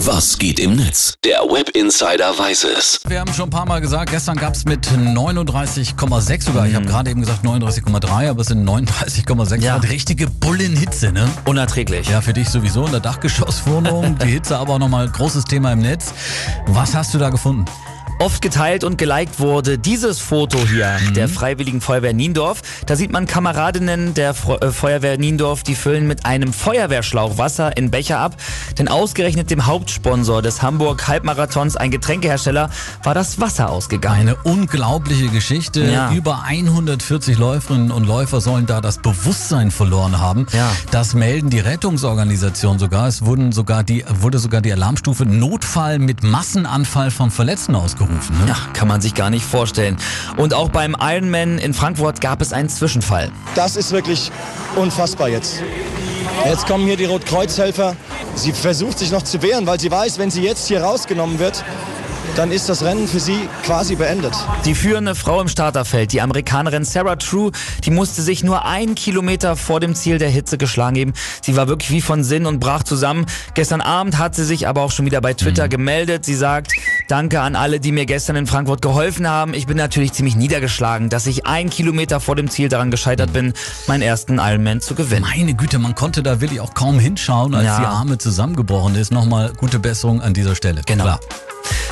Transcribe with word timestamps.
Was 0.00 0.36
geht 0.38 0.60
im 0.60 0.76
Netz? 0.76 1.14
Der 1.24 1.38
Web 1.40 1.70
Insider 1.70 2.38
weiß 2.38 2.64
es. 2.64 3.00
Wir 3.08 3.18
haben 3.18 3.32
schon 3.32 3.46
ein 3.48 3.50
paar 3.50 3.64
Mal 3.66 3.80
gesagt, 3.80 4.10
gestern 4.10 4.36
gab 4.36 4.54
es 4.54 4.64
mit 4.66 4.86
39,6 4.86 6.42
sogar, 6.44 6.66
ich 6.66 6.74
habe 6.74 6.84
gerade 6.86 7.10
eben 7.10 7.20
gesagt 7.22 7.44
39,3, 7.44 8.28
aber 8.30 8.40
es 8.42 8.48
sind 8.48 8.68
39,6 8.68 9.62
Ja. 9.62 9.78
Grad. 9.78 9.90
Richtige 9.90 10.28
Bullenhitze, 10.28 11.12
ne? 11.12 11.26
Unerträglich. 11.46 12.08
Ja, 12.08 12.20
für 12.20 12.34
dich 12.34 12.48
sowieso 12.50 12.84
in 12.84 12.92
der 12.92 13.00
Dachgeschosswohnung. 13.00 14.18
Die 14.22 14.26
Hitze 14.28 14.58
aber 14.58 14.74
auch 14.74 14.78
nochmal 14.78 15.08
großes 15.08 15.44
Thema 15.44 15.72
im 15.72 15.78
Netz. 15.80 16.12
Was 16.66 16.94
hast 16.94 17.14
du 17.14 17.18
da 17.18 17.30
gefunden? 17.30 17.64
Oft 18.18 18.40
geteilt 18.40 18.82
und 18.82 18.96
geliked 18.96 19.40
wurde 19.40 19.78
dieses 19.78 20.20
Foto 20.20 20.56
hier 20.66 20.96
der 21.14 21.28
Freiwilligen 21.28 21.82
Feuerwehr 21.82 22.14
Niendorf. 22.14 22.62
Da 22.86 22.96
sieht 22.96 23.12
man 23.12 23.26
Kameradinnen 23.26 24.14
der 24.14 24.32
Fre 24.32 24.58
äh, 24.62 24.72
Feuerwehr 24.72 25.18
Niendorf, 25.18 25.62
die 25.62 25.74
füllen 25.74 26.06
mit 26.06 26.24
einem 26.24 26.54
Feuerwehrschlauch 26.54 27.36
Wasser 27.36 27.76
in 27.76 27.90
Becher 27.90 28.18
ab. 28.18 28.36
Denn 28.78 28.88
ausgerechnet 28.88 29.50
dem 29.50 29.66
Hauptsponsor 29.66 30.40
des 30.40 30.62
Hamburg 30.62 31.06
Halbmarathons, 31.06 31.76
ein 31.76 31.90
Getränkehersteller, 31.90 32.70
war 33.02 33.12
das 33.12 33.38
Wasser 33.38 33.68
ausgegangen. 33.68 34.20
Eine 34.20 34.36
unglaubliche 34.36 35.28
Geschichte. 35.28 35.84
Ja. 35.84 36.10
Über 36.12 36.44
140 36.44 37.36
Läuferinnen 37.36 37.90
und 37.90 38.06
Läufer 38.06 38.40
sollen 38.40 38.64
da 38.64 38.80
das 38.80 38.96
Bewusstsein 38.96 39.70
verloren 39.70 40.18
haben. 40.18 40.46
Ja. 40.54 40.72
Das 40.90 41.12
melden 41.12 41.50
die 41.50 41.60
Rettungsorganisationen 41.60 42.78
sogar. 42.78 43.08
Es 43.08 43.26
wurden 43.26 43.52
sogar 43.52 43.84
die, 43.84 44.06
wurde 44.20 44.38
sogar 44.38 44.62
die 44.62 44.72
Alarmstufe 44.72 45.26
Notfall 45.26 45.98
mit 45.98 46.22
Massenanfall 46.22 47.10
von 47.10 47.30
Verletzten 47.30 47.74
ausgerufen. 47.74 48.05
Ne? 48.08 48.48
Ja, 48.48 48.56
kann 48.72 48.88
man 48.88 49.00
sich 49.00 49.14
gar 49.14 49.30
nicht 49.30 49.44
vorstellen. 49.44 49.96
Und 50.36 50.54
auch 50.54 50.68
beim 50.68 50.96
Ironman 50.98 51.58
in 51.58 51.74
Frankfurt 51.74 52.20
gab 52.20 52.40
es 52.40 52.52
einen 52.52 52.68
Zwischenfall. 52.68 53.30
Das 53.54 53.76
ist 53.76 53.92
wirklich 53.92 54.30
unfassbar 54.76 55.28
jetzt. 55.28 55.62
Jetzt 56.44 56.66
kommen 56.66 56.84
hier 56.84 56.96
die 56.96 57.06
Rotkreuzhelfer. 57.06 57.96
Sie 58.34 58.52
versucht 58.52 58.98
sich 58.98 59.10
noch 59.10 59.22
zu 59.22 59.42
wehren, 59.42 59.66
weil 59.66 59.80
sie 59.80 59.90
weiß, 59.90 60.18
wenn 60.18 60.30
sie 60.30 60.42
jetzt 60.42 60.68
hier 60.68 60.82
rausgenommen 60.82 61.38
wird, 61.38 61.64
dann 62.36 62.52
ist 62.52 62.68
das 62.68 62.82
Rennen 62.82 63.08
für 63.08 63.18
sie 63.20 63.48
quasi 63.64 63.94
beendet. 63.96 64.34
Die 64.66 64.74
führende 64.74 65.14
Frau 65.14 65.40
im 65.40 65.48
Starterfeld, 65.48 66.12
die 66.12 66.20
Amerikanerin 66.20 66.84
Sarah 66.84 67.16
True, 67.16 67.50
die 67.84 67.90
musste 67.90 68.20
sich 68.20 68.44
nur 68.44 68.64
einen 68.66 68.94
Kilometer 68.94 69.56
vor 69.56 69.80
dem 69.80 69.94
Ziel 69.94 70.18
der 70.18 70.28
Hitze 70.28 70.58
geschlagen 70.58 70.94
geben. 70.94 71.12
Sie 71.42 71.56
war 71.56 71.66
wirklich 71.68 71.90
wie 71.90 72.00
von 72.02 72.24
Sinn 72.24 72.44
und 72.46 72.60
brach 72.60 72.82
zusammen. 72.82 73.24
Gestern 73.54 73.80
Abend 73.80 74.18
hat 74.18 74.34
sie 74.34 74.44
sich 74.44 74.68
aber 74.68 74.82
auch 74.82 74.90
schon 74.92 75.06
wieder 75.06 75.20
bei 75.22 75.32
Twitter 75.32 75.68
gemeldet. 75.68 76.24
Sie 76.26 76.34
sagt, 76.34 76.72
danke 77.08 77.40
an 77.40 77.56
alle, 77.56 77.80
die 77.80 77.92
mir 77.92 78.04
gestern 78.06 78.36
in 78.36 78.46
Frankfurt 78.46 78.82
geholfen 78.82 79.26
haben. 79.28 79.54
Ich 79.54 79.66
bin 79.66 79.78
natürlich 79.78 80.12
ziemlich 80.12 80.36
niedergeschlagen, 80.36 81.08
dass 81.08 81.26
ich 81.26 81.46
einen 81.46 81.70
Kilometer 81.70 82.20
vor 82.20 82.36
dem 82.36 82.50
Ziel 82.50 82.68
daran 82.68 82.90
gescheitert 82.90 83.32
bin, 83.32 83.54
meinen 83.86 84.02
ersten 84.02 84.38
Ironman 84.38 84.80
zu 84.82 84.94
gewinnen. 84.94 85.22
Meine 85.36 85.54
Güte, 85.54 85.78
man 85.78 85.94
konnte 85.94 86.22
da 86.22 86.40
wirklich 86.40 86.60
auch 86.60 86.74
kaum 86.74 86.98
hinschauen, 86.98 87.54
als 87.54 87.64
Ja. 87.64 87.80
die 87.80 87.86
Arme 87.86 88.18
zusammengebrochen 88.18 88.94
ist. 88.94 89.10
Nochmal 89.10 89.52
gute 89.56 89.78
Besserung 89.78 90.20
an 90.20 90.34
dieser 90.34 90.54
Stelle. 90.54 90.82
Genau. 90.84 91.04
Klar. 91.04 91.20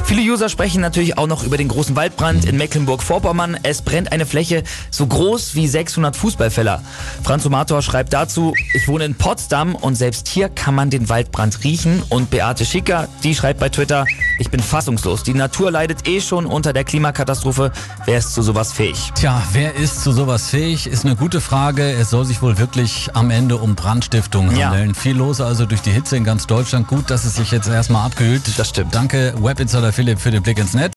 Viele 0.05 0.22
User 0.22 0.48
sprechen 0.48 0.80
natürlich 0.80 1.19
auch 1.19 1.27
noch 1.27 1.44
über 1.44 1.56
den 1.56 1.69
großen 1.69 1.97
Waldbrand 1.97 2.44
in 2.44 2.56
Mecklenburg-Vorpommern. 2.56 3.58
Es 3.62 3.83
brennt 3.83 4.12
eine 4.12 4.27
Fläche 4.27 4.62
so 4.91 5.06
groß 5.06 5.55
wie 5.55 5.67
600 5.67 6.17
Fußballfelder. 6.17 6.83
Franz 7.22 7.47
Omator 7.47 7.83
schreibt 7.83 8.12
dazu, 8.12 8.55
ich 8.75 8.86
wohne 8.89 9.05
in 9.05 9.14
Potsdam 9.14 9.75
und 9.75 9.95
selbst 9.95 10.28
hier 10.28 10.48
kann 10.48 10.75
man 10.75 10.91
den 10.91 11.08
Waldbrand 11.08 11.64
riechen. 11.64 12.02
Und 12.08 12.30
Beate 12.30 12.64
Schicker, 12.64 13.08
die 13.22 13.34
schreibt 13.34 13.61
bei 13.61 13.69
Twitter, 13.69 14.06
ich 14.39 14.51
bin 14.51 14.61
fassungslos. 14.61 15.23
Die 15.23 15.35
Natur 15.35 15.71
leidet 15.71 16.07
eh 16.09 16.21
schon 16.21 16.47
unter 16.47 16.73
der 16.73 16.85
Klimakatastrophe. 16.85 17.73
Wer 18.05 18.19
ist 18.19 18.35
zu 18.35 18.43
sowas 18.43 18.73
fähig? 18.73 19.13
Tja, 19.15 19.43
wer 19.53 19.75
ist 19.75 20.03
zu 20.03 20.13
sowas 20.13 20.49
fähig? 20.51 20.87
Ist 20.87 21.05
eine 21.05 21.17
gute 21.17 21.41
Frage. 21.41 21.91
Es 21.93 22.11
soll 22.11 22.25
sich 22.25 22.43
wohl 22.43 22.59
wirklich 22.59 23.11
am 23.15 23.31
Ende 23.31 23.57
um 23.57 23.75
Brandstiftung 23.75 24.55
Ja. 24.57 24.71
handeln. 24.71 24.95
Viel 24.95 25.17
los 25.17 25.41
also 25.41 25.67
durch 25.67 25.81
die 25.83 25.91
Hitze 25.91 26.17
in 26.17 26.25
ganz 26.25 26.47
Deutschland. 26.47 26.87
Gut, 26.89 27.11
dass 27.11 27.25
es 27.25 27.37
sich 27.37 27.51
jetzt 27.51 27.69
erstmal 27.69 28.07
abkühlt. 28.07 28.43
Das 28.59 28.69
stimmt. 28.69 28.95
Danke, 28.95 29.35
Webinsider 29.39 29.93
Philipp, 29.93 30.21
für 30.21 30.31
den 30.31 30.43
Blick 30.43 30.59
ins 30.59 30.75
Netz. 30.75 30.93